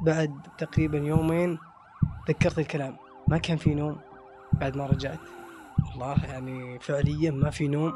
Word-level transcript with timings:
بعد 0.00 0.34
تقريبا 0.58 0.98
يومين 0.98 1.58
تذكرت 2.26 2.58
الكلام. 2.58 2.96
ما 3.28 3.38
كان 3.38 3.56
في 3.56 3.74
نوم 3.74 3.96
بعد 4.52 4.76
ما 4.76 4.86
رجعت. 4.86 5.18
والله 5.90 6.24
يعني 6.24 6.78
فعليا 6.80 7.30
ما 7.30 7.50
في 7.50 7.68
نوم. 7.68 7.92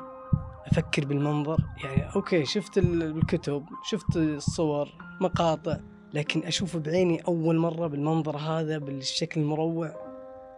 أفكر 0.66 1.04
بالمنظر. 1.04 1.58
يعني 1.84 2.14
أوكي 2.16 2.44
شفت 2.44 2.78
الكتب 2.78 3.66
شفت 3.84 4.16
الصور 4.16 4.88
مقاطع 5.20 5.76
لكن 6.14 6.44
أشوف 6.44 6.76
بعيني 6.76 7.20
أول 7.20 7.56
مرة 7.56 7.86
بالمنظر 7.86 8.36
هذا 8.36 8.78
بالشكل 8.78 9.40
المروع 9.40 9.94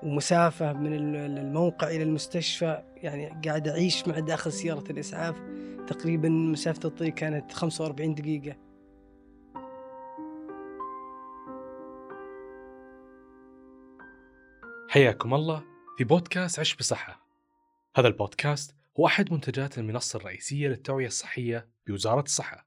ومسافة 0.02 0.72
من 0.72 0.92
الموقع 1.16 1.88
إلى 1.88 2.02
المستشفى. 2.02 2.82
يعني 2.96 3.40
قاعد 3.44 3.68
أعيش 3.68 4.08
مع 4.08 4.18
داخل 4.18 4.52
سيارة 4.52 4.84
الإسعاف. 4.90 5.42
تقريبا 5.86 6.28
مسافة 6.28 6.80
الطريق 6.88 7.14
كانت 7.14 7.52
45 7.52 8.14
دقيقة. 8.14 8.56
حياكم 14.96 15.34
الله 15.34 15.64
في 15.98 16.04
بودكاست 16.04 16.60
عش 16.60 16.74
بصحة 16.76 17.20
هذا 17.96 18.08
البودكاست 18.08 18.76
هو 19.00 19.06
أحد 19.06 19.32
منتجات 19.32 19.78
المنصة 19.78 20.16
الرئيسية 20.16 20.68
للتوعية 20.68 21.06
الصحية 21.06 21.68
بوزارة 21.86 22.20
الصحة. 22.20 22.66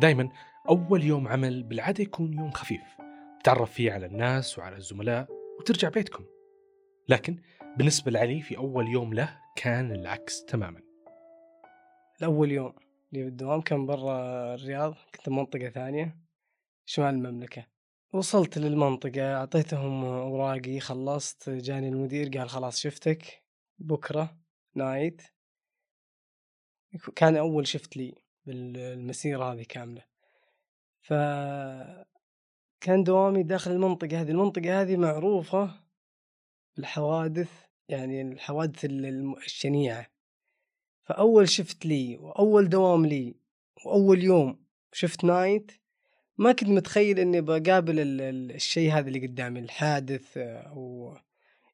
دائما 0.00 0.28
أول 0.68 1.02
يوم 1.02 1.28
عمل 1.28 1.62
بالعادة 1.62 2.02
يكون 2.02 2.32
يوم 2.32 2.50
خفيف. 2.50 2.80
تعرف 3.44 3.72
فيه 3.72 3.92
على 3.92 4.06
الناس 4.06 4.58
وعلى 4.58 4.76
الزملاء 4.76 5.28
وترجع 5.58 5.88
بيتكم. 5.88 6.24
لكن 7.08 7.42
بالنسبة 7.76 8.10
لعلي 8.10 8.42
في 8.42 8.56
أول 8.56 8.88
يوم 8.88 9.14
له 9.14 9.38
كان 9.56 9.92
العكس 9.92 10.44
تماما. 10.44 10.80
الأول 12.18 12.52
يوم 12.52 12.74
لي 13.12 13.24
بالدوام 13.24 13.60
كان 13.60 13.86
برا 13.86 14.54
الرياض 14.54 14.94
كنت 15.14 15.28
بمنطقة 15.28 15.68
ثانية 15.68 16.18
شمال 16.86 17.14
المملكة. 17.14 17.73
وصلت 18.14 18.58
للمنطقة 18.58 19.34
أعطيتهم 19.34 20.04
أوراقي 20.04 20.80
خلصت 20.80 21.50
جاني 21.50 21.88
المدير 21.88 22.38
قال 22.38 22.48
خلاص 22.48 22.80
شفتك 22.80 23.42
بكرة 23.78 24.38
نايت 24.74 25.22
كان 27.16 27.36
أول 27.36 27.66
شفت 27.66 27.96
لي 27.96 28.14
بالمسيرة 28.46 29.52
هذه 29.52 29.62
كاملة. 29.62 30.04
ف 31.00 31.12
كان 32.80 33.04
دوامي 33.04 33.42
داخل 33.42 33.70
المنطقة 33.70 34.20
هذه 34.20 34.30
المنطقة 34.30 34.82
هذه 34.82 34.96
معروفة 34.96 35.70
بالحوادث 36.76 37.50
يعني 37.88 38.22
الحوادث 38.22 38.84
الشنيعة. 38.84 40.06
فأول 41.02 41.48
شفت 41.48 41.86
لي 41.86 42.16
وأول 42.16 42.68
دوام 42.68 43.06
لي 43.06 43.36
وأول 43.86 44.22
يوم 44.22 44.64
شفت 44.92 45.24
نايت 45.24 45.83
ما 46.38 46.52
كنت 46.52 46.68
متخيل 46.68 47.18
إني 47.18 47.40
بقابل 47.40 47.94
الشيء 48.50 48.92
هذا 48.92 49.08
اللي 49.08 49.26
قدامي 49.26 49.60
الحادث 49.60 50.36
أو 50.36 51.16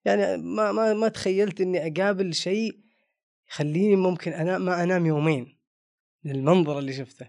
يعني 0.05 0.36
ما 0.36 0.72
ما 0.72 0.94
ما 0.94 1.08
تخيلت 1.08 1.61
إني 1.61 1.86
أقابل 1.86 2.34
شيء 2.34 2.78
يخليني 3.50 3.97
ممكن 3.97 4.33
انام 4.33 4.64
ما 4.64 4.83
أنام 4.83 5.06
يومين 5.06 5.58
من 6.25 6.31
المنظر 6.31 6.78
اللي 6.78 6.92
شفته. 6.92 7.28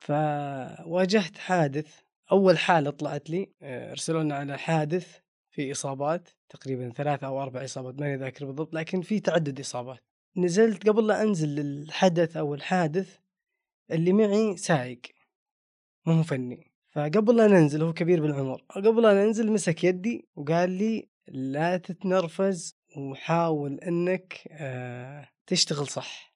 فواجهت 0.00 1.38
حادث 1.38 2.00
أول 2.32 2.58
حالة 2.58 2.90
طلعت 2.90 3.30
لي 3.30 3.52
ارسلوا 3.62 4.22
لنا 4.22 4.34
على 4.34 4.58
حادث 4.58 5.18
في 5.50 5.72
إصابات 5.72 6.28
تقريبا 6.48 6.90
ثلاثة 6.90 7.26
أو 7.26 7.42
أربع 7.42 7.64
إصابات 7.64 8.00
ماني 8.00 8.16
ذاكر 8.16 8.44
بالضبط 8.44 8.74
لكن 8.74 9.02
في 9.02 9.20
تعدد 9.20 9.60
إصابات. 9.60 10.00
نزلت 10.36 10.88
قبل 10.88 11.06
لا 11.06 11.22
أنزل 11.22 11.48
للحدث 11.48 12.36
أو 12.36 12.54
الحادث 12.54 13.16
اللي 13.90 14.12
معي 14.12 14.56
سايق 14.56 15.00
مو 16.06 16.22
فني. 16.22 16.72
فقبل 16.90 17.36
لا 17.36 17.46
ننزل 17.46 17.82
هو 17.82 17.92
كبير 17.92 18.22
بالعمر. 18.22 18.64
قبل 18.70 19.02
لا 19.02 19.24
ننزل 19.24 19.52
مسك 19.52 19.84
يدي 19.84 20.28
وقال 20.36 20.70
لي 20.70 21.08
لا 21.28 21.76
تتنرفز 21.76 22.76
وحاول 22.96 23.80
إنك 23.80 24.48
آه 24.50 25.28
تشتغل 25.46 25.86
صح. 25.86 26.34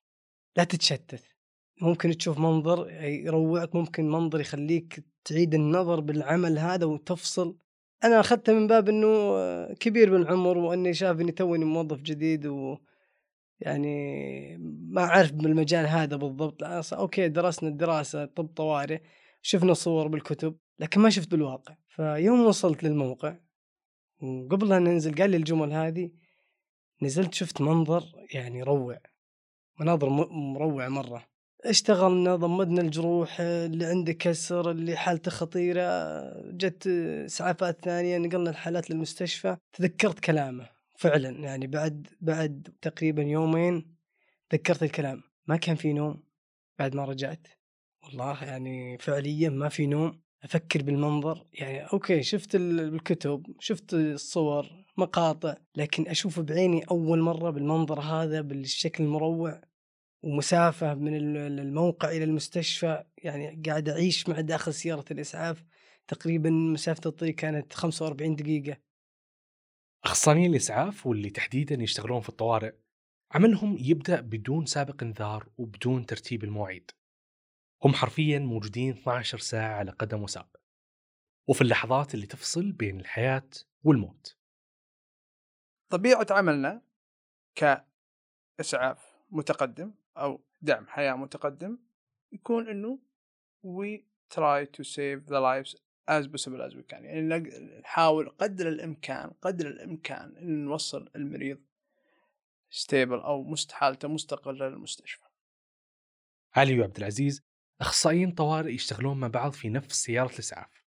لا 0.56 0.64
تتشتت. 0.64 1.24
ممكن 1.82 2.16
تشوف 2.16 2.38
منظر 2.38 2.90
يروعك 3.02 3.74
ممكن 3.74 4.10
منظر 4.10 4.40
يخليك 4.40 5.04
تعيد 5.24 5.54
النظر 5.54 6.00
بالعمل 6.00 6.58
هذا 6.58 6.86
وتفصل. 6.86 7.56
أنا 8.04 8.20
أخذته 8.20 8.52
من 8.52 8.66
باب 8.66 8.88
إنه 8.88 9.06
آه، 9.06 9.74
كبير 9.80 10.10
بالعمر 10.10 10.58
واني 10.58 10.94
شاف 10.94 11.20
اني 11.20 11.32
توني 11.32 11.64
موظف 11.64 12.00
جديد 12.02 12.46
و 12.46 12.76
يعني 13.60 14.56
ما 14.90 15.04
أعرف 15.04 15.32
بالمجال 15.32 15.86
هذا 15.86 16.16
بالضبط. 16.16 16.62
أوكي 16.92 17.28
درسنا 17.28 17.68
الدراسة 17.68 18.24
طب 18.24 18.46
طوارئ. 18.46 19.00
شفنا 19.48 19.74
صور 19.74 20.08
بالكتب 20.08 20.56
لكن 20.78 21.00
ما 21.00 21.10
شفت 21.10 21.30
بالواقع. 21.30 21.76
فيوم 21.88 22.46
وصلت 22.46 22.84
للموقع 22.84 23.36
وقبل 24.22 24.68
لا 24.68 24.78
ننزل 24.78 25.14
قال 25.14 25.30
لي 25.30 25.36
الجمل 25.36 25.72
هذه 25.72 26.10
نزلت 27.02 27.34
شفت 27.34 27.60
منظر 27.60 28.04
يعني 28.34 28.62
روع 28.62 29.00
مناظر 29.80 30.08
مروعة 30.30 30.88
مرة. 30.88 31.26
اشتغلنا 31.64 32.36
ضمدنا 32.36 32.80
الجروح 32.80 33.40
اللي 33.40 33.84
عنده 33.84 34.12
كسر 34.12 34.70
اللي 34.70 34.96
حالته 34.96 35.30
خطيرة 35.30 35.82
جت 36.50 36.86
اسعافات 37.26 37.84
ثانية 37.84 38.18
نقلنا 38.18 38.50
الحالات 38.50 38.90
للمستشفى. 38.90 39.56
تذكرت 39.72 40.20
كلامه 40.20 40.70
فعلا. 40.98 41.30
يعني 41.30 41.66
بعد 41.66 42.06
بعد 42.20 42.68
تقريبا 42.82 43.22
يومين 43.22 43.96
تذكرت 44.50 44.82
الكلام. 44.82 45.22
ما 45.46 45.56
كان 45.56 45.76
في 45.76 45.92
نوم 45.92 46.22
بعد 46.78 46.94
ما 46.94 47.04
رجعت. 47.04 47.46
والله 48.04 48.44
يعني 48.44 48.98
فعليا 48.98 49.50
ما 49.50 49.68
في 49.68 49.86
نوم 49.86 50.20
أفكر 50.42 50.82
بالمنظر 50.82 51.46
يعني 51.52 51.80
أوكي 51.80 52.22
شفت 52.22 52.54
الكتب 52.54 53.56
شفت 53.60 53.94
الصور 53.94 54.84
مقاطع 54.96 55.54
لكن 55.76 56.08
أشوف 56.08 56.40
بعيني 56.40 56.84
أول 56.90 57.20
مرة 57.20 57.50
بالمنظر 57.50 58.00
هذا 58.00 58.40
بالشكل 58.40 59.04
المروع 59.04 59.60
ومسافة 60.22 60.94
من 60.94 61.36
الموقع 61.36 62.10
إلى 62.10 62.24
المستشفى 62.24 63.04
يعني 63.18 63.62
قاعد 63.66 63.88
أعيش 63.88 64.28
مع 64.28 64.40
داخل 64.40 64.74
سيارة 64.74 65.04
الإسعاف 65.10 65.64
تقريبا 66.08 66.50
مسافة 66.50 67.00
الطريق 67.06 67.34
كانت 67.34 67.72
45 67.72 68.36
دقيقة. 68.36 68.76
أخصائيين 70.04 70.50
الإسعاف 70.50 71.06
واللي 71.06 71.30
تحديدا 71.30 71.82
يشتغلون 71.82 72.20
في 72.20 72.28
الطوارئ 72.28 72.74
عملهم 73.32 73.76
يبدأ 73.80 74.20
بدون 74.20 74.66
سابق 74.66 75.02
انذار 75.02 75.48
وبدون 75.58 76.06
ترتيب 76.06 76.44
المواعيد. 76.44 76.90
هم 77.84 77.92
حرفيا 77.92 78.38
موجودين 78.38 78.90
12 78.90 79.38
ساعة 79.38 79.74
على 79.74 79.90
قدم 79.90 80.22
وساق. 80.22 80.56
وفي 81.48 81.62
اللحظات 81.62 82.14
اللي 82.14 82.26
تفصل 82.26 82.72
بين 82.72 83.00
الحياة 83.00 83.50
والموت. 83.82 84.36
طبيعة 85.88 86.26
عملنا 86.30 86.82
كإسعاف 87.54 89.16
متقدم 89.30 89.94
أو 90.16 90.40
دعم 90.62 90.86
حياة 90.86 91.14
متقدم 91.14 91.78
يكون 92.32 92.68
إنه 92.68 92.98
we 93.64 94.02
try 94.34 94.64
to 94.64 94.84
save 94.84 95.26
the 95.26 95.40
lives 95.40 95.76
as 96.08 96.26
possible 96.28 96.62
as 96.62 96.74
we 96.74 96.82
can. 96.92 97.04
يعني 97.04 97.38
نحاول 97.80 98.28
قدر 98.28 98.68
الإمكان 98.68 99.30
قدر 99.30 99.66
الإمكان 99.66 100.36
إن 100.36 100.64
نوصل 100.64 101.10
المريض 101.16 101.58
ستيبل 102.70 103.18
أو 103.18 103.54
حالته 103.70 104.08
مستقلة 104.08 104.68
للمستشفى. 104.68 105.24
علي 106.54 106.80
وعبد 106.80 106.96
العزيز 106.96 107.42
أخصائيين 107.80 108.32
طوارئ 108.32 108.72
يشتغلون 108.72 109.20
مع 109.20 109.28
بعض 109.28 109.52
في 109.52 109.68
نفس 109.68 110.04
سيارة 110.04 110.32
الإسعاف. 110.32 110.84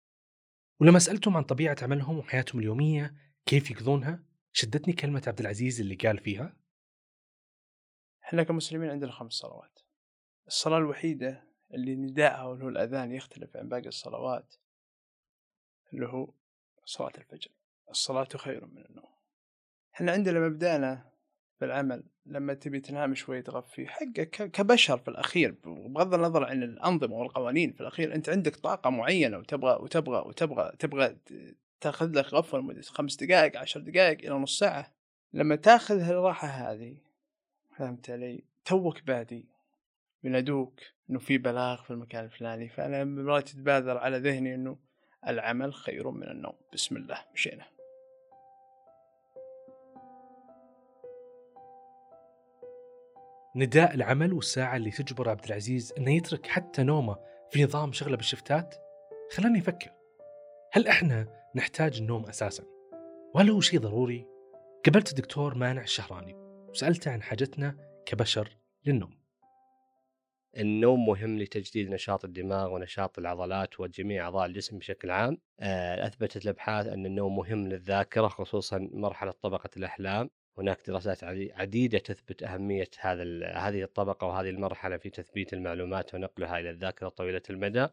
ولما 0.79 0.99
سألتهم 0.99 1.37
عن 1.37 1.43
طبيعة 1.43 1.77
عملهم 1.81 2.17
وحياتهم 2.17 2.59
اليومية 2.59 3.15
كيف 3.45 3.71
يقضونها؟ 3.71 4.23
شدتني 4.53 4.93
كلمة 4.93 5.23
عبد 5.27 5.39
العزيز 5.39 5.81
اللي 5.81 5.95
قال 5.95 6.19
فيها 6.19 6.57
إحنا 8.23 8.43
كمسلمين 8.43 8.89
عندنا 8.89 9.11
خمس 9.11 9.33
صلوات. 9.33 9.79
الصلاة 10.47 10.77
الوحيدة 10.77 11.47
اللي 11.73 11.95
نداءها 11.95 12.43
واللي 12.43 12.65
هو 12.65 12.69
الأذان 12.69 13.11
يختلف 13.11 13.57
عن 13.57 13.69
باقي 13.69 13.87
الصلوات 13.87 14.55
اللي 15.93 16.07
هو 16.07 16.33
صلاة 16.85 17.13
الفجر. 17.17 17.51
الصلاة 17.89 18.27
خير 18.35 18.65
من 18.65 18.85
النوم. 18.85 19.13
إحنا 19.95 20.11
عندنا 20.11 20.39
مبدأنا 20.39 21.11
بالعمل 21.61 22.03
لما 22.25 22.53
تبي 22.53 22.79
تنام 22.79 23.15
شوي 23.15 23.41
تغفي 23.41 23.87
حقك 23.87 24.29
كبشر 24.29 24.97
في 24.97 25.07
الأخير 25.07 25.55
بغض 25.65 26.13
النظر 26.13 26.43
عن 26.43 26.63
الأنظمة 26.63 27.15
والقوانين 27.15 27.71
في 27.73 27.81
الأخير 27.81 28.15
أنت 28.15 28.29
عندك 28.29 28.55
طاقة 28.55 28.89
معينة 28.89 29.37
وتبغى 29.37 29.77
وتبغى 29.81 30.23
وتبغى 30.27 30.71
تبغى 30.79 31.17
تأخذ 31.81 32.11
لك 32.19 32.33
غفوه 32.33 32.59
لمده 32.59 32.81
خمس 32.81 33.15
دقائق 33.15 33.57
عشر 33.57 33.79
دقائق 33.79 34.17
إلى 34.19 34.35
نص 34.35 34.59
ساعة. 34.59 34.93
لما 35.33 35.55
تأخذ 35.55 35.99
الراحه 35.99 36.47
هذه 36.47 36.97
فهمت 37.77 38.09
علي؟ 38.09 38.43
توك 38.65 39.03
بادي 39.03 39.45
ينادوك 40.23 40.79
إنه 41.09 41.19
في 41.19 41.37
بلاغ 41.37 41.83
في 41.83 41.91
المكان 41.91 42.25
الفلاني 42.25 42.69
فأنا 42.69 43.03
مرات 43.03 43.49
تتبادر 43.49 43.97
على 43.97 44.17
ذهني 44.17 44.55
إنه 44.55 44.77
العمل 45.27 45.73
خير 45.73 46.11
من 46.11 46.27
النوم. 46.27 46.55
بسم 46.73 46.97
الله 46.97 47.25
مشينا. 47.33 47.76
نداء 53.57 53.93
العمل 53.93 54.33
والساعة 54.33 54.75
اللي 54.75 54.91
تجبر 54.91 55.29
عبد 55.29 55.45
العزيز 55.45 55.93
إنه 55.97 56.15
يترك 56.15 56.47
حتى 56.47 56.83
نومه 56.83 57.17
في 57.51 57.63
نظام 57.63 57.91
شغله 57.91 58.17
بالشفتات؟ 58.17 58.75
خلاني 59.31 59.59
أفكر. 59.59 59.91
هل 60.71 60.87
إحنا 60.87 61.27
نحتاج 61.55 61.97
النوم 61.97 62.25
أساسا؟ 62.25 62.63
وهل 63.35 63.49
هو 63.49 63.61
شيء 63.61 63.79
ضروري؟ 63.79 64.25
قابلت 64.85 65.09
الدكتور 65.09 65.55
مانع 65.55 65.81
الشهراني 65.81 66.33
وسألته 66.69 67.11
عن 67.11 67.21
حاجتنا 67.21 67.75
كبشر 68.05 68.57
للنوم. 68.85 69.17
النوم 70.57 71.05
مهم 71.05 71.39
لتجديد 71.39 71.89
نشاط 71.89 72.25
الدماغ 72.25 72.73
ونشاط 72.73 73.19
العضلات 73.19 73.79
وجميع 73.79 74.25
أعضاء 74.25 74.45
الجسم 74.45 74.77
بشكل 74.77 75.11
عام. 75.11 75.37
آه، 75.59 76.07
أثبتت 76.07 76.43
الأبحاث 76.43 76.87
أن 76.87 77.05
النوم 77.05 77.35
مهم 77.35 77.67
للذاكرة 77.67 78.27
خصوصا 78.27 78.89
مرحلة 78.93 79.31
طبقة 79.31 79.69
الأحلام. 79.77 80.29
هناك 80.57 80.87
دراسات 80.87 81.23
عديدة 81.53 81.99
تثبت 81.99 82.43
أهمية 82.43 82.89
هذا 82.99 83.23
هذه 83.47 83.83
الطبقة 83.83 84.27
وهذه 84.27 84.49
المرحلة 84.49 84.97
في 84.97 85.09
تثبيت 85.09 85.53
المعلومات 85.53 86.15
ونقلها 86.15 86.59
إلى 86.59 86.69
الذاكرة 86.69 87.09
طويلة 87.09 87.41
المدى. 87.49 87.87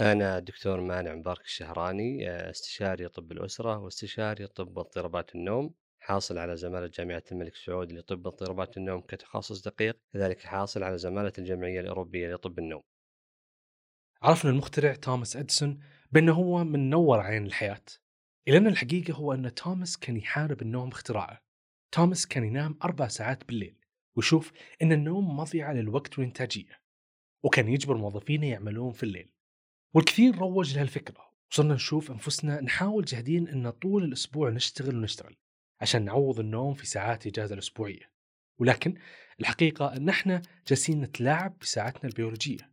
أنا 0.00 0.38
دكتور 0.38 0.80
مانع 0.80 1.14
مبارك 1.14 1.40
الشهراني 1.44 2.30
آه، 2.30 2.50
استشاري 2.50 3.08
طب 3.08 3.32
الأسرة 3.32 3.78
واستشاري 3.78 4.46
طب 4.46 4.78
اضطرابات 4.78 5.34
النوم 5.34 5.74
حاصل 6.00 6.38
على 6.38 6.56
زمالة 6.56 6.86
جامعة 6.86 7.22
الملك 7.32 7.56
سعود 7.56 7.92
لطب 7.92 8.26
اضطرابات 8.26 8.76
النوم 8.76 9.00
كتخصص 9.00 9.62
دقيق 9.62 9.98
كذلك 10.12 10.40
حاصل 10.40 10.82
على 10.82 10.98
زمالة 10.98 11.32
الجمعية 11.38 11.80
الأوروبية 11.80 12.34
لطب 12.34 12.58
النوم. 12.58 12.82
عرفنا 14.22 14.50
المخترع 14.50 14.94
توماس 14.94 15.36
أديسون 15.36 15.80
بأنه 16.12 16.32
هو 16.32 16.64
من 16.64 16.90
نور 16.90 17.20
عين 17.20 17.46
الحياة. 17.46 17.82
أن 18.48 18.66
الحقيقة 18.66 19.14
هو 19.14 19.32
أن 19.32 19.54
توماس 19.54 19.96
كان 19.96 20.16
يحارب 20.16 20.62
النوم 20.62 20.88
باختراعه 20.88 21.42
توماس 21.92 22.26
كان 22.26 22.44
ينام 22.44 22.78
أربع 22.84 23.08
ساعات 23.08 23.44
بالليل 23.44 23.78
ويشوف 24.16 24.52
أن 24.82 24.92
النوم 24.92 25.36
مضيعة 25.36 25.72
للوقت 25.72 26.18
والإنتاجية 26.18 26.80
وكان 27.42 27.68
يجبر 27.68 27.96
موظفينه 27.96 28.46
يعملون 28.46 28.92
في 28.92 29.02
الليل. 29.02 29.32
والكثير 29.94 30.38
روج 30.38 30.74
لهالفكرة 30.74 31.32
وصرنا 31.50 31.74
نشوف 31.74 32.10
أنفسنا 32.10 32.60
نحاول 32.60 33.04
جاهدين 33.04 33.48
أن 33.48 33.70
طول 33.70 34.04
الأسبوع 34.04 34.50
نشتغل 34.50 34.96
ونشتغل 34.96 35.36
عشان 35.80 36.04
نعوض 36.04 36.40
النوم 36.40 36.74
في 36.74 36.86
ساعات 36.86 37.26
الإجازة 37.26 37.54
الأسبوعية. 37.54 38.12
ولكن 38.58 38.94
الحقيقة 39.40 39.96
أن 39.96 40.08
إحنا 40.08 40.42
جالسين 40.68 41.00
نتلاعب 41.00 41.58
بساعتنا 41.58 42.10
البيولوجية. 42.10 42.70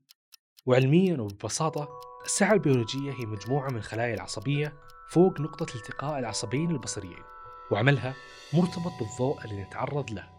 وعلميا 0.66 1.18
وببساطة 1.18 1.90
الساعة 2.25 2.54
البيولوجية 2.54 3.12
هي 3.12 3.25
مجموعة 3.25 3.70
من 3.70 3.78
الخلايا 3.78 4.14
العصبية 4.14 4.74
فوق 5.13 5.42
نقطة 5.42 5.75
التقاء 5.75 6.19
العصبيين 6.19 6.71
البصريين 6.71 7.24
وعملها 7.71 8.15
مرتبط 8.54 8.92
بالضوء 9.00 9.45
اللي 9.45 9.63
نتعرض 9.63 10.12
له 10.12 10.30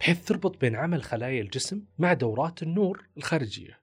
بحيث 0.00 0.24
تربط 0.24 0.60
بين 0.60 0.76
عمل 0.76 1.02
خلايا 1.02 1.42
الجسم 1.42 1.84
مع 1.98 2.12
دورات 2.12 2.62
النور 2.62 3.08
الخارجية. 3.16 3.82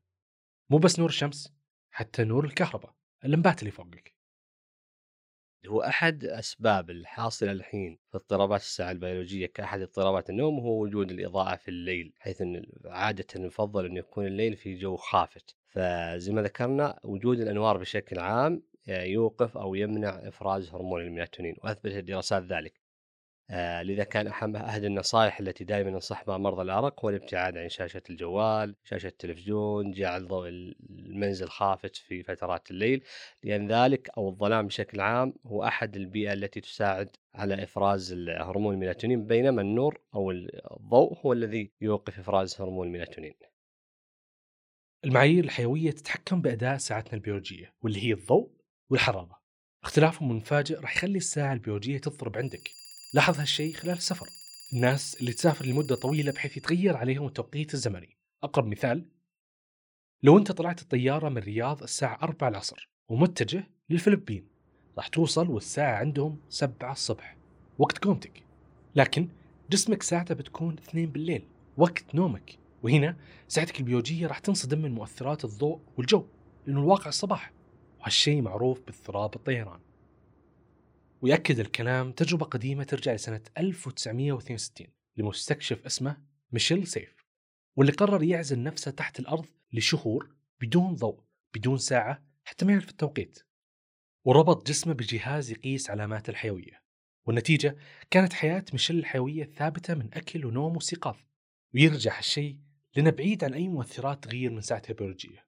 مو 0.69 0.77
بس 0.77 0.99
نور 0.99 1.09
الشمس 1.09 1.53
حتى 1.91 2.23
نور 2.23 2.45
الكهرباء 2.45 2.93
اللمبات 3.25 3.59
اللي 3.59 3.71
فوقك. 3.71 4.15
هو 5.67 5.81
أحد 5.81 6.25
أسباب 6.25 6.89
الحاصلة 6.89 7.51
الحين 7.51 7.99
في 8.11 8.17
اضطرابات 8.17 8.61
الساعة 8.61 8.91
البيولوجية 8.91 9.45
كأحد 9.45 9.81
اضطرابات 9.81 10.29
النوم 10.29 10.59
هو 10.59 10.83
وجود 10.83 11.11
الإضاءة 11.11 11.55
في 11.55 11.67
الليل 11.67 12.13
حيث 12.19 12.41
إن 12.41 12.65
عادة 12.85 13.45
يفضل 13.45 13.85
انه 13.85 13.99
يكون 13.99 14.25
الليل 14.25 14.55
في 14.55 14.75
جو 14.75 14.95
خافت. 14.97 15.55
فزي 15.67 16.31
ما 16.31 16.41
ذكرنا 16.41 16.99
وجود 17.03 17.39
الأنوار 17.39 17.77
بشكل 17.77 18.19
عام 18.19 18.68
يوقف 18.89 19.57
أو 19.57 19.75
يمنع 19.75 20.09
إفراز 20.09 20.69
هرمون 20.69 21.01
الميلاتونين 21.01 21.55
واثبتت 21.63 21.95
الدراسات 21.95 22.43
ذلك. 22.43 22.89
آه 23.51 23.83
لذا 23.83 24.03
كان 24.03 24.27
أحد 24.27 24.83
النصائح 24.83 25.39
التي 25.39 25.63
دائما 25.63 25.89
ننصح 25.89 26.25
بها 26.25 26.37
مرضى 26.37 26.61
الأرق 26.61 27.05
هو 27.05 27.09
الابتعاد 27.09 27.57
عن 27.57 27.69
شاشة 27.69 28.01
الجوال 28.09 28.75
شاشة 28.83 29.07
التلفزيون 29.07 29.91
جعل 29.91 30.27
ضوء 30.27 30.49
المنزل 30.49 31.49
خافت 31.49 31.95
في 31.95 32.23
فترات 32.23 32.71
الليل 32.71 33.03
لأن 33.43 33.71
ذلك 33.71 34.09
أو 34.17 34.29
الظلام 34.29 34.67
بشكل 34.67 35.01
عام 35.01 35.33
هو 35.45 35.63
أحد 35.63 35.95
البيئة 35.95 36.33
التي 36.33 36.61
تساعد 36.61 37.09
على 37.35 37.63
إفراز 37.63 38.13
هرمون 38.29 38.73
الميلاتونين 38.73 39.25
بينما 39.25 39.61
النور 39.61 40.01
أو 40.15 40.31
الضوء 40.31 41.17
هو 41.25 41.33
الذي 41.33 41.71
يوقف 41.81 42.19
إفراز 42.19 42.61
هرمون 42.61 42.87
الميلاتونين. 42.87 43.33
المعايير 45.05 45.43
الحيوية 45.43 45.91
تتحكم 45.91 46.41
بأداء 46.41 46.77
ساعتنا 46.77 47.13
البيولوجية 47.13 47.73
واللي 47.81 48.03
هي 48.03 48.13
الضوء 48.13 48.58
والحرارة. 48.89 49.39
اختلافهم 49.83 50.31
المفاجئ 50.31 50.79
راح 50.79 50.95
يخلي 50.95 51.17
الساعة 51.17 51.53
البيولوجية 51.53 51.97
تضرب 51.97 52.37
عندك. 52.37 52.71
لاحظ 53.13 53.39
هالشيء 53.39 53.73
خلال 53.73 53.97
السفر. 53.97 54.27
الناس 54.73 55.17
اللي 55.19 55.33
تسافر 55.33 55.65
لمدة 55.65 55.95
طويلة 55.95 56.31
بحيث 56.31 56.57
يتغير 56.57 56.97
عليهم 56.97 57.27
التوقيت 57.27 57.73
الزمني. 57.73 58.17
أقرب 58.43 58.67
مثال 58.67 59.05
لو 60.23 60.37
أنت 60.37 60.51
طلعت 60.51 60.81
الطيارة 60.81 61.29
من 61.29 61.37
الرياض 61.37 61.83
الساعة 61.83 62.19
4 62.23 62.49
العصر 62.49 62.89
ومتجه 63.09 63.67
للفلبين 63.89 64.47
راح 64.97 65.07
توصل 65.07 65.49
والساعة 65.49 65.95
عندهم 65.95 66.39
7 66.49 66.91
الصبح 66.91 67.37
وقت 67.77 67.97
قومتك. 67.97 68.43
لكن 68.95 69.29
جسمك 69.69 70.03
ساعته 70.03 70.35
بتكون 70.35 70.73
2 70.77 71.11
بالليل 71.11 71.47
وقت 71.77 72.15
نومك. 72.15 72.57
وهنا 72.83 73.17
ساعتك 73.47 73.79
البيولوجية 73.79 74.27
راح 74.27 74.39
تنصدم 74.39 74.81
من 74.81 74.91
مؤثرات 74.91 75.45
الضوء 75.45 75.79
والجو 75.97 76.25
لأنه 76.67 76.79
الواقع 76.79 77.09
الصباح 77.09 77.51
وهالشيء 77.99 78.41
معروف 78.41 78.81
باضطراب 78.81 79.35
الطيران. 79.35 79.79
ويأكد 81.21 81.59
الكلام 81.59 82.11
تجربة 82.11 82.45
قديمة 82.45 82.83
ترجع 82.83 83.13
لسنة 83.13 83.41
1962 83.57 84.87
لمستكشف 85.17 85.85
اسمه 85.85 86.17
ميشيل 86.51 86.87
سيف 86.87 87.25
واللي 87.75 87.91
قرر 87.93 88.23
يعزل 88.23 88.63
نفسه 88.63 88.91
تحت 88.91 89.19
الأرض 89.19 89.45
لشهور 89.73 90.35
بدون 90.61 90.95
ضوء 90.95 91.23
بدون 91.55 91.77
ساعة 91.77 92.23
حتى 92.43 92.65
ما 92.65 92.71
يعرف 92.71 92.89
التوقيت. 92.89 93.39
وربط 94.25 94.67
جسمه 94.67 94.93
بجهاز 94.93 95.51
يقيس 95.51 95.89
علامات 95.89 96.29
الحيوية 96.29 96.83
والنتيجة 97.25 97.77
كانت 98.11 98.33
حياة 98.33 98.65
ميشيل 98.73 98.99
الحيوية 98.99 99.43
ثابتة 99.43 99.93
من 99.93 100.13
أكل 100.13 100.45
ونوم 100.45 100.75
واستيقاظ 100.75 101.17
ويرجع 101.73 102.17
هالشيء 102.17 102.57
لأنه 102.95 103.09
بعيد 103.09 103.43
عن 103.43 103.53
أي 103.53 103.67
مؤثرات 103.67 104.23
تغير 104.23 104.51
من 104.51 104.61
ساعته 104.61 104.91
البيولوجية 104.91 105.45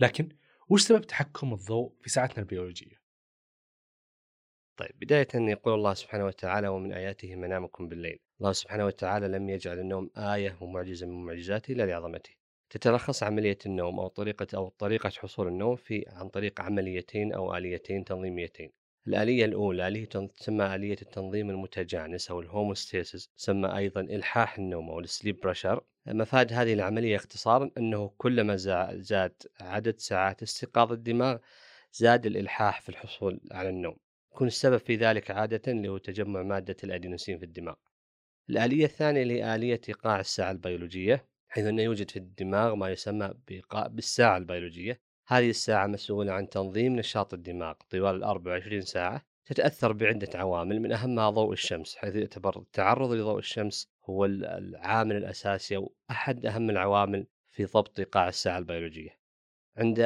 لكن 0.00 0.28
وش 0.70 0.82
سبب 0.82 1.00
تحكم 1.00 1.54
الضوء 1.54 1.92
في 2.00 2.10
ساعتنا 2.10 2.38
البيولوجية؟ 2.38 3.02
طيب 4.76 4.98
بداية 5.00 5.28
يقول 5.34 5.74
الله 5.74 5.94
سبحانه 5.94 6.26
وتعالى 6.26 6.68
ومن 6.68 6.92
آياته 6.92 7.36
منامكم 7.36 7.88
بالليل. 7.88 8.18
الله 8.40 8.52
سبحانه 8.52 8.86
وتعالى 8.86 9.28
لم 9.28 9.48
يجعل 9.48 9.78
النوم 9.78 10.10
آية 10.16 10.58
ومعجزة 10.60 11.06
من 11.06 11.24
معجزاته 11.24 11.72
إلا 11.72 11.86
لعظمته. 11.86 12.30
تتلخص 12.70 13.22
عملية 13.22 13.58
النوم 13.66 14.00
أو 14.00 14.08
طريقة 14.08 14.46
أو 14.54 14.68
طريقة 14.68 15.10
حصول 15.10 15.48
النوم 15.48 15.76
في 15.76 16.04
عن 16.08 16.28
طريق 16.28 16.60
عمليتين 16.60 17.32
أو 17.32 17.56
آليتين 17.56 18.04
تنظيميتين. 18.04 18.72
الآلية 19.06 19.44
الأولى 19.44 19.88
اللي 19.88 20.06
تسمى 20.06 20.74
آلية 20.74 20.96
التنظيم 21.02 21.50
المتجانس 21.50 22.30
أو 22.30 22.40
ال 22.40 22.47
homeostasis 22.47 23.28
تسمى 23.28 23.76
أيضا 23.76 24.00
إلحاح 24.00 24.58
النوم 24.58 24.90
أو 24.90 25.00
ال 25.00 25.07
sleep 25.07 25.40
pressure 25.40 25.84
مفاد 26.06 26.52
هذه 26.52 26.72
العملية 26.72 27.16
اختصارا 27.16 27.70
أنه 27.78 28.08
كلما 28.18 28.56
زاد 28.96 29.42
عدد 29.60 29.98
ساعات 29.98 30.42
استيقاظ 30.42 30.92
الدماغ 30.92 31.38
زاد 31.92 32.26
الإلحاح 32.26 32.80
في 32.80 32.88
الحصول 32.88 33.40
على 33.52 33.68
النوم. 33.68 33.96
يكون 34.32 34.46
السبب 34.46 34.76
في 34.76 34.96
ذلك 34.96 35.30
عادة 35.30 35.72
اللي 35.72 35.88
هو 35.88 35.98
تجمع 35.98 36.42
مادة 36.42 36.76
الأدينوسين 36.84 37.38
في 37.38 37.44
الدماغ. 37.44 37.74
الآلية 38.50 38.84
الثانية 38.84 39.22
اللي 39.22 39.42
هي 39.42 39.54
آلية 39.54 39.80
إيقاع 39.88 40.20
الساعة 40.20 40.50
البيولوجية 40.50 41.26
حيث 41.48 41.64
أنه 41.64 41.82
يوجد 41.82 42.10
في 42.10 42.18
الدماغ 42.18 42.74
ما 42.74 42.90
يسمى 42.90 43.34
بإيقاع 43.48 43.86
بالساعة 43.86 44.36
البيولوجية. 44.36 45.00
هذه 45.30 45.50
الساعة 45.50 45.86
مسؤولة 45.86 46.32
عن 46.32 46.48
تنظيم 46.48 46.96
نشاط 46.96 47.34
الدماغ. 47.34 47.74
طوال 47.90 48.16
ال 48.16 48.24
24 48.24 48.80
ساعة 48.82 49.24
تتأثر 49.46 49.92
بعدة 49.92 50.38
عوامل 50.38 50.80
من 50.80 50.92
أهمها 50.92 51.30
ضوء 51.30 51.52
الشمس 51.52 51.96
حيث 51.96 52.14
يعتبر 52.14 52.58
التعرض 52.58 53.12
لضوء 53.12 53.38
الشمس 53.38 53.90
هو 54.04 54.24
العامل 54.24 55.16
الأساسي 55.16 55.76
أو 55.76 55.92
أحد 56.10 56.46
أهم 56.46 56.70
العوامل 56.70 57.26
في 57.50 57.64
ضبط 57.64 57.98
إيقاع 57.98 58.28
الساعة 58.28 58.58
البيولوجية. 58.58 59.18
عند 59.76 60.00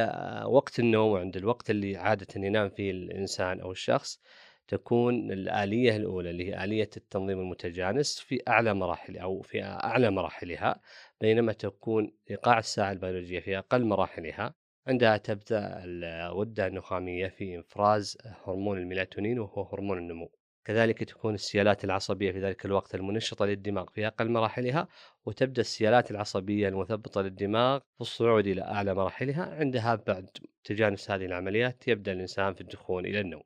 وقت 0.47 0.79
النوم 0.79 1.12
وعند 1.12 1.37
الوقت 1.37 1.71
اللي 1.71 1.97
عادة 1.97 2.26
ينام 2.37 2.69
فيه 2.69 2.91
الإنسان 2.91 3.61
أو 3.61 3.73
الشخص 3.73 4.21
تكون 4.69 5.33
الآلية 5.33 5.97
الأولى 5.97 6.31
اللي 6.31 6.49
هي 6.49 6.64
آلية 6.64 6.91
التنظيم 6.97 7.41
المتجانس 7.41 8.19
في 8.21 8.43
أعلى 8.49 8.75
مراحل 8.75 9.19
أو 9.19 9.43
في 9.43 9.62
أعلى 9.62 10.11
مراحلها 10.11 10.81
بينما 11.21 11.52
تكون 11.52 12.12
إيقاع 12.31 12.59
الساعة 12.59 12.93
البيولوجية 12.93 13.41
في 13.41 13.59
أقل 13.59 13.85
مراحلها. 13.85 14.62
عندها 14.87 15.17
تبدأ 15.17 15.85
الغدة 15.85 16.67
النخامية 16.67 17.29
في 17.29 17.61
إفراز 17.61 18.19
هرمون 18.25 18.79
الميلاتونين 18.79 19.39
وهو 19.39 19.62
هرمون 19.62 19.99
النمو. 19.99 20.33
كذلك 20.65 21.05
تكون 21.05 21.35
السيالات 21.35 21.85
العصبية 21.85 22.33
في 22.33 22.41
ذلك 22.41 22.65
الوقت 22.67 22.95
المنشطة 22.95 23.45
للدماغ 23.47 23.87
في 23.91 24.07
أقل 24.07 24.31
مراحلها 24.31 24.89
وتبدأ 25.25 25.61
السيالات 25.61 26.11
العصبية 26.11 26.69
المثبطة 26.69 27.23
للدماغ 27.23 27.79
في 27.79 28.01
الصعود 28.01 28.47
إلى 28.47 28.62
أعلى 28.62 28.95
مراحلها. 28.95 29.55
عندها 29.55 29.95
بعد 29.95 30.31
تجانس 30.65 31.11
هذه 31.11 31.25
العمليات 31.25 31.89
يبدأ 31.89 32.12
الإنسان 32.12 32.55
في 32.55 32.61
الدخول 32.61 33.07
إلى 33.07 33.21
النوم. 33.21 33.43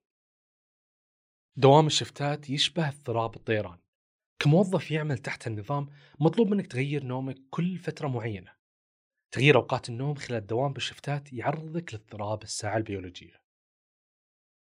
دوام 1.56 1.86
الشفتات 1.86 2.50
يشبه 2.50 2.88
اضطراب 2.88 3.36
الطيران. 3.36 3.78
كموظف 4.38 4.90
يعمل 4.90 5.18
تحت 5.18 5.46
النظام 5.46 5.88
مطلوب 6.20 6.48
منك 6.48 6.66
تغير 6.66 7.04
نومك 7.04 7.36
كل 7.50 7.78
فترة 7.78 8.08
معينة. 8.08 8.55
تغيير 9.36 9.56
أوقات 9.56 9.88
النوم 9.88 10.14
خلال 10.14 10.38
الدوام 10.38 10.72
بالشفتات 10.72 11.32
يعرضك 11.32 11.94
لاضطراب 11.94 12.42
الساعة 12.42 12.76
البيولوجية 12.76 13.34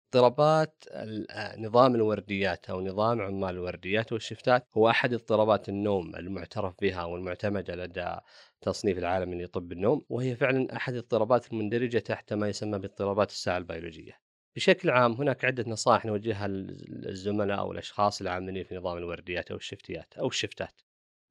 اضطرابات 0.06 0.84
آه، 0.90 1.60
نظام 1.60 1.94
الورديات 1.94 2.70
أو 2.70 2.80
نظام 2.80 3.20
عمال 3.20 3.50
الورديات 3.50 4.12
والشفتات 4.12 4.66
هو 4.76 4.90
أحد 4.90 5.12
اضطرابات 5.12 5.68
النوم 5.68 6.16
المعترف 6.16 6.74
بها 6.82 7.04
والمعتمدة 7.04 7.74
لدى 7.76 8.16
تصنيف 8.60 8.98
العالمي 8.98 9.44
لطب 9.44 9.72
النوم 9.72 10.04
وهي 10.08 10.36
فعلا 10.36 10.76
أحد 10.76 10.92
الاضطرابات 10.92 11.52
المندرجة 11.52 11.98
تحت 11.98 12.32
ما 12.32 12.48
يسمى 12.48 12.78
باضطرابات 12.78 13.30
الساعة 13.30 13.58
البيولوجية. 13.58 14.20
بشكل 14.56 14.90
عام 14.90 15.12
هناك 15.12 15.44
عدة 15.44 15.64
نصائح 15.68 16.04
نوجهها 16.04 16.48
للزملاء 16.48 17.58
أو 17.58 17.72
الأشخاص 17.72 18.20
العاملين 18.20 18.64
في 18.64 18.74
نظام 18.76 18.96
الورديات 18.98 19.50
أو 19.50 19.56
الشفتيات 19.56 20.14
أو 20.18 20.28
الشفتات. 20.28 20.80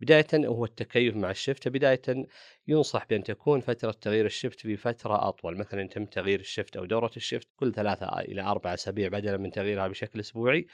بداية 0.01 0.27
هو 0.34 0.65
التكيف 0.65 1.15
مع 1.15 1.32
الشفتة 1.32 1.70
بداية 1.72 2.01
ينصح 2.68 3.06
بأن 3.10 3.24
تكون 3.24 3.60
فترة 3.62 3.91
تغيير 3.91 4.25
الشفت 4.25 4.68
بفترة 4.68 5.27
أطول. 5.29 5.58
مثلا 5.58 5.82
يتم 5.82 6.06
تغيير 6.06 6.39
الشفت 6.39 6.77
أو 6.77 6.86
دورة 6.86 7.12
الشفت 7.18 7.48
كل 7.56 7.74
ثلاثة 7.74 8.20
إلى 8.20 8.41
أربع 8.41 8.74
أسابيع 8.74 9.08
بدلا 9.08 9.38
من 9.38 9.51
تغييرها 9.51 9.88
بشكل 9.88 10.20
أسبوعي. 10.20 10.68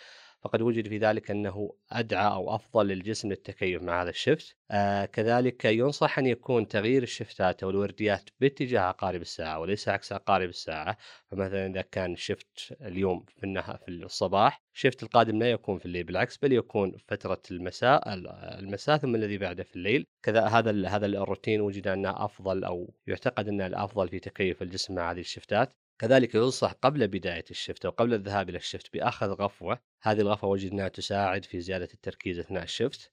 فقد 0.46 0.62
وجد 0.62 0.88
في 0.88 0.98
ذلك 0.98 1.32
أنه 1.32 1.74
أدعى 1.92 2.34
أو 2.34 2.56
أفضل 2.56 2.88
للجسم 2.88 3.30
للتكيف 3.30 3.82
مع 3.82 4.02
هذا 4.02 4.10
الشفت. 4.10 4.56
آه 4.72 5.06
كذلك 5.06 5.66
ينصح 5.66 6.20
أن 6.20 6.26
يكون 6.26 6.68
تغيير 6.68 7.04
الشفتات 7.04 7.64
أو 7.64 7.70
الورديات 7.70 8.30
باتجاه 8.40 8.80
عقارب 8.80 9.22
الساعة 9.22 9.60
وليس 9.60 9.90
عكس 9.90 10.14
عقارب 10.14 10.50
الساعة. 10.50 10.98
فمثلا 11.32 11.66
إذا 11.66 11.82
كان 11.82 12.16
شفت 12.16 12.76
اليوم 12.82 13.26
في 13.38 13.44
النهار 13.44 13.78
في 13.78 13.92
الصباح 13.92 14.62
شفت 14.74 15.04
القادم 15.04 15.40
لا 15.40 15.52
يكون 15.52 15.80
في 15.80 15.86
الليل 15.86 16.04
بالعكس 16.04 16.38
بل 16.38 16.54
يكون 16.54 16.98
فترة 17.08 17.42
المساء 17.52 18.14
المساء 18.60 18.98
ثم 18.98 19.16
الذي 19.16 19.38
بعده 19.38 19.64
في 19.64 19.76
الليل. 19.76 20.06
كذا 20.24 20.46
هذا 20.46 20.88
هذا 20.88 21.06
الروتين 21.06 21.62
وجد 21.62 21.88
أنه 21.88 22.26
أفضل 22.26 22.64
أو 22.64 22.94
يعتقد 23.08 23.48
أنه 23.48 23.68
الأفضل 23.68 24.10
في 24.10 24.20
تكيف 24.20 24.62
الجسم 24.62 24.96
مع 24.96 25.12
هذه 25.12 25.20
الشفتات. 25.20 25.74
كذلك 26.00 26.36
ينصح 26.36 26.72
قبل 26.72 27.08
بداية 27.08 27.46
الشفت 27.52 27.86
أو 27.86 27.92
قبل 27.92 28.14
الذهاب 28.14 28.50
إلى 28.50 28.58
الشفت 28.58 28.94
بأخذ 28.94 29.28
غفوة. 29.28 29.80
هذه 30.02 30.22
الغفوة 30.22 30.50
وجد 30.50 30.72
أنها 30.72 30.88
تساعد 30.88 31.46
في 31.46 31.62
زيادة 31.62 31.90
التركيز 31.94 32.40
أثناء 32.40 32.64
الشفت. 32.64 33.12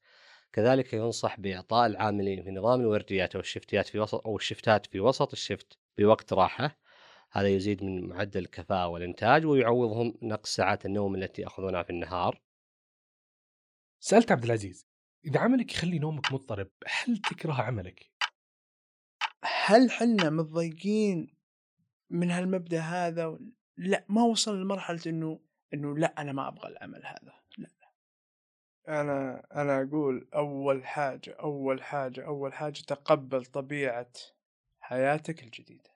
كذلك 0.52 0.92
ينصح 0.92 1.40
بإعطاء 1.40 1.86
العاملين 1.86 2.42
في 2.44 2.50
نظام 2.50 2.80
الورديات 2.80 3.34
أو 3.34 3.40
الشفتيات 3.40 3.86
في 3.88 3.98
وسط 3.98 4.26
أو 4.26 4.36
الشفتات 4.36 4.86
في 4.86 5.00
وسط 5.00 5.32
الشفت 5.32 5.78
بوقت 5.98 6.32
راحة. 6.32 6.78
هذا 7.32 7.48
يزيد 7.48 7.84
من 7.84 8.08
معدل 8.08 8.40
الكفاءة 8.40 8.88
والإنتاج 8.88 9.46
ويعوضهم 9.46 10.14
نقص 10.22 10.54
ساعات 10.54 10.86
النوم 10.86 11.14
التي 11.14 11.42
يأخذونها 11.42 11.82
في 11.82 11.90
النهار. 11.90 12.42
سألت 14.00 14.32
عبد 14.32 14.44
العزيز 14.44 14.86
إذا 15.24 15.40
عملك 15.40 15.72
يخلي 15.72 15.98
نومك 15.98 16.32
مضطرب 16.32 16.70
هل 16.86 17.16
تكره 17.18 17.52
عملك؟ 17.52 18.10
هل 19.44 19.90
حنا 19.90 20.30
متضايقين 20.30 21.41
من 22.12 22.31
هالمبدأ 22.31 22.81
هذا 22.81 23.38
لا 23.76 24.04
ما 24.09 24.23
وصل 24.23 24.61
لمرحلة 24.61 25.00
إنه 25.07 25.40
إنه 25.75 25.99
لا 25.99 26.14
أنا 26.19 26.33
ما 26.33 26.49
أبغى 26.49 26.69
العمل 26.69 27.07
هذا. 27.07 27.33
لا 27.59 27.69
أنا 28.88 29.47
أنا 29.54 29.83
أقول 29.83 30.28
أول 30.35 30.85
حاجة 30.85 31.37
أول 31.40 31.83
حاجة 31.83 32.26
أول 32.26 32.52
حاجة 32.52 32.81
تقبل 32.87 33.45
طبيعة 33.45 34.12
حياتك 34.81 35.42
الجديدة. 35.42 35.90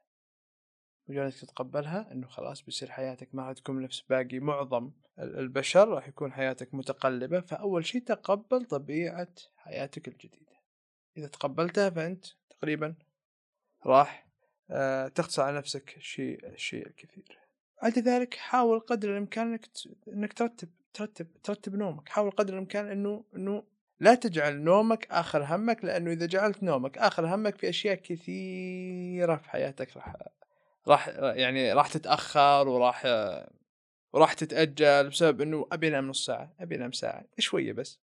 مجرد 1.08 1.32
تتقبلها 1.32 2.12
إنه 2.12 2.26
خلاص 2.26 2.62
بيصير 2.62 2.90
حياتك 2.90 3.34
ما 3.34 3.52
تكون 3.52 3.82
نفس 3.82 4.00
باقي 4.00 4.38
معظم 4.38 4.90
ال- 5.18 5.38
البشر 5.38 5.88
راح 5.88 6.08
يكون 6.08 6.32
حياتك 6.32 6.74
متقلبة. 6.74 7.40
فأول 7.40 7.86
شيء 7.86 8.02
تقبل 8.02 8.64
طبيعة 8.64 9.28
حياتك 9.56 10.08
الجديدة. 10.08 10.56
إذا 11.16 11.26
تقبلتها 11.26 11.90
فأنت 11.90 12.26
تقريبا 12.50 12.94
راح 13.86 14.25
تختصر 15.14 15.42
على 15.42 15.56
نفسك 15.56 15.96
شيء 16.00 16.46
الشيء 16.46 16.86
الكثير 16.86 17.38
بعد 17.82 17.98
ذلك 17.98 18.34
حاول 18.34 18.80
قدر 18.80 19.10
الإمكان 19.10 19.46
إنك 19.46 19.68
إنك 20.08 20.32
ترتب 20.32 20.68
ترتب 20.94 21.26
ترتب 21.42 21.74
نومك. 21.74 22.08
حاول 22.08 22.30
قدر 22.30 22.54
الإمكان 22.54 22.90
إنه 22.90 23.24
إنه 23.36 23.62
لا 24.00 24.14
تجعل 24.14 24.60
نومك 24.60 25.06
آخر 25.10 25.44
همك 25.44 25.84
لأنه 25.84 26.12
إذا 26.12 26.26
جعلت 26.26 26.62
نومك 26.62 26.98
آخر 26.98 27.34
همك 27.34 27.56
في 27.56 27.68
أشياء 27.68 27.94
كثيرة 27.94 29.36
في 29.36 29.50
حياتك 29.50 29.96
راح 29.96 30.16
راح 30.88 31.08
يعني 31.18 31.72
راح 31.72 31.88
تتأخر 31.88 32.68
وراح 32.68 33.06
وراح 34.12 34.32
تتأجل 34.32 35.08
بسبب 35.08 35.40
إنه 35.40 35.66
أبي 35.72 35.88
أنام 35.88 36.08
نص 36.08 36.26
ساعة 36.26 36.54
أبي 36.60 36.74
أنام 36.74 36.92
ساعة 36.92 37.24
شوية 37.38 37.72
بس. 37.72 38.00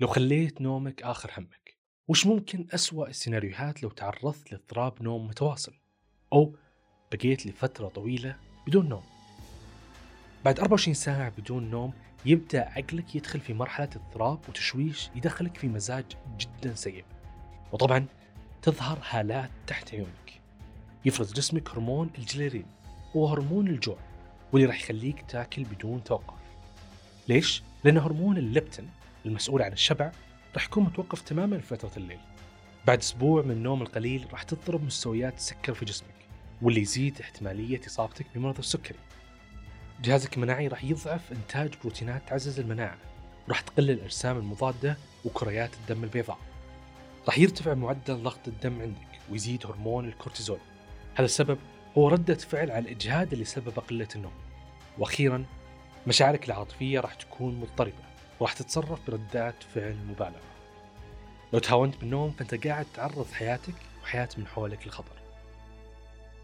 لو 0.00 0.06
خليت 0.08 0.60
نومك 0.60 1.02
آخر 1.02 1.30
همك 1.38 1.61
وش 2.08 2.26
ممكن 2.26 2.66
أسوأ 2.74 3.08
السيناريوهات 3.08 3.82
لو 3.82 3.88
تعرضت 3.88 4.52
لاضطراب 4.52 5.02
نوم 5.02 5.26
متواصل؟ 5.26 5.72
أو 6.32 6.56
بقيت 7.12 7.46
لفترة 7.46 7.88
طويلة 7.88 8.36
بدون 8.66 8.88
نوم. 8.88 9.02
بعد 10.44 10.60
24 10.60 10.94
ساعة 10.94 11.32
بدون 11.38 11.70
نوم 11.70 11.92
يبدأ 12.26 12.68
عقلك 12.68 13.14
يدخل 13.14 13.40
في 13.40 13.54
مرحلة 13.54 13.88
اضطراب 13.96 14.38
وتشويش 14.48 15.10
يدخلك 15.14 15.56
في 15.56 15.68
مزاج 15.68 16.04
جدا 16.38 16.74
سيء. 16.74 17.04
وطبعا 17.72 18.06
تظهر 18.62 18.98
هالات 19.10 19.50
تحت 19.66 19.94
عيونك. 19.94 20.40
يفرز 21.04 21.32
جسمك 21.32 21.70
هرمون 21.70 22.10
الجليرين 22.18 22.66
وهو 23.14 23.26
هرمون 23.26 23.68
الجوع 23.68 23.98
واللي 24.52 24.66
راح 24.66 24.80
يخليك 24.80 25.24
تاكل 25.28 25.64
بدون 25.64 26.04
توقف. 26.04 26.38
ليش؟ 27.28 27.62
لأن 27.84 27.98
هرمون 27.98 28.38
الليبتين 28.38 28.88
المسؤول 29.26 29.62
عن 29.62 29.72
الشبع 29.72 30.12
راح 30.54 30.64
يكون 30.64 30.84
متوقف 30.84 31.20
تماما 31.20 31.58
في 31.58 31.66
فترة 31.66 31.90
الليل. 31.96 32.20
بعد 32.86 32.98
أسبوع 32.98 33.42
من 33.42 33.50
النوم 33.50 33.82
القليل 33.82 34.26
راح 34.32 34.42
تضطرب 34.42 34.84
مستويات 34.84 35.36
السكر 35.36 35.74
في 35.74 35.84
جسمك 35.84 36.14
واللي 36.62 36.80
يزيد 36.80 37.20
احتمالية 37.20 37.80
إصابتك 37.86 38.26
بمرض 38.34 38.58
السكري. 38.58 38.98
جهازك 40.02 40.36
المناعي 40.36 40.68
راح 40.68 40.84
يضعف 40.84 41.32
إنتاج 41.32 41.74
بروتينات 41.80 42.22
تعزز 42.28 42.60
المناعة 42.60 42.98
راح 43.48 43.60
تقل 43.60 43.90
الأجسام 43.90 44.38
المضادة 44.38 44.96
وكريات 45.24 45.70
الدم 45.74 46.04
البيضاء. 46.04 46.38
راح 47.26 47.38
يرتفع 47.38 47.74
معدل 47.74 48.22
ضغط 48.22 48.48
الدم 48.48 48.80
عندك 48.80 49.18
ويزيد 49.30 49.66
هرمون 49.66 50.08
الكورتيزول. 50.08 50.58
هذا 51.14 51.24
السبب 51.24 51.58
هو 51.98 52.08
ردة 52.08 52.34
فعل 52.34 52.70
على 52.70 52.78
الإجهاد 52.78 53.32
اللي 53.32 53.44
سبب 53.44 53.78
قلة 53.78 54.08
النوم. 54.16 54.32
وأخيرا 54.98 55.44
مشاعرك 56.06 56.46
العاطفية 56.46 57.00
راح 57.00 57.14
تكون 57.14 57.60
مضطربة. 57.60 58.11
وراح 58.42 58.52
تتصرف 58.52 59.10
بردات 59.10 59.62
فعل 59.62 59.96
مبالغة. 59.96 60.52
لو 61.52 61.58
تهاونت 61.58 61.96
بالنوم 61.96 62.30
فأنت 62.30 62.66
قاعد 62.66 62.86
تعرض 62.94 63.30
حياتك 63.32 63.74
وحياة 64.02 64.28
من 64.38 64.46
حولك 64.46 64.86
للخطر. 64.86 65.22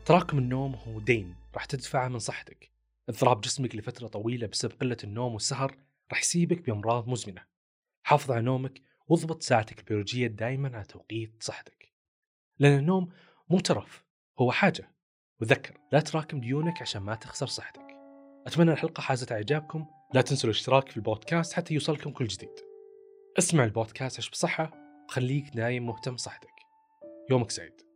تراكم 0.04 0.38
النوم 0.38 0.74
هو 0.74 1.00
دين 1.00 1.34
راح 1.54 1.64
تدفعه 1.64 2.08
من 2.08 2.18
صحتك. 2.18 2.70
اضطراب 3.08 3.40
جسمك 3.40 3.76
لفترة 3.76 4.06
طويلة 4.06 4.46
بسبب 4.46 4.72
قلة 4.80 4.96
النوم 5.04 5.32
والسهر 5.32 5.76
راح 6.10 6.20
يسيبك 6.20 6.66
بأمراض 6.66 7.08
مزمنة. 7.08 7.44
حافظ 8.02 8.30
على 8.30 8.42
نومك 8.42 8.82
واضبط 9.06 9.42
ساعتك 9.42 9.78
البيولوجية 9.78 10.26
دائما 10.26 10.76
على 10.76 10.84
توقيت 10.84 11.42
صحتك. 11.42 11.92
لأن 12.58 12.78
النوم 12.78 13.12
مو 13.50 13.60
ترف 13.60 14.04
هو 14.40 14.52
حاجة. 14.52 14.94
وذكر 15.40 15.78
لا 15.92 16.00
تراكم 16.00 16.40
ديونك 16.40 16.82
عشان 16.82 17.02
ما 17.02 17.14
تخسر 17.14 17.46
صحتك. 17.46 17.96
أتمنى 18.46 18.72
الحلقة 18.72 19.00
حازت 19.00 19.32
إعجابكم. 19.32 19.86
لا 20.14 20.20
تنسوا 20.20 20.50
الاشتراك 20.50 20.88
في 20.88 20.96
البودكاست 20.96 21.52
حتى 21.52 21.74
يوصلكم 21.74 22.10
كل 22.10 22.26
جديد. 22.26 22.54
اسمع 23.38 23.64
البودكاست 23.64 24.18
عش 24.18 24.30
بصحة؟ 24.30 24.70
وخليك 25.08 25.56
نايم 25.56 25.86
مهتم 25.86 26.16
صحتك 26.16 26.54
يومك 27.30 27.50
سعيد. 27.50 27.87